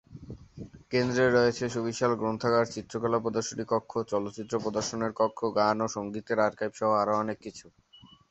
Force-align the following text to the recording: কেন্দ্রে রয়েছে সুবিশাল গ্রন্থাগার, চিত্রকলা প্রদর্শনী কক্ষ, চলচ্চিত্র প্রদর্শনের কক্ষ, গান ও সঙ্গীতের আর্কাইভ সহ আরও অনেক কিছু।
কেন্দ্রে 0.91 1.25
রয়েছে 1.29 1.63
সুবিশাল 1.69 2.11
গ্রন্থাগার, 2.15 2.65
চিত্রকলা 2.75 3.17
প্রদর্শনী 3.19 3.63
কক্ষ, 3.69 3.91
চলচ্চিত্র 4.11 4.53
প্রদর্শনের 4.63 5.11
কক্ষ, 5.19 5.39
গান 5.57 5.77
ও 5.81 5.87
সঙ্গীতের 5.95 6.37
আর্কাইভ 6.47 6.71
সহ 6.75 6.89
আরও 7.01 7.13
অনেক 7.23 7.37
কিছু। 7.45 7.65